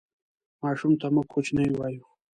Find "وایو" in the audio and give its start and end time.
1.73-2.03